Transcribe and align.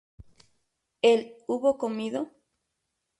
¿él 1.03 1.35
hubo 1.45 1.77
comido? 1.77 2.31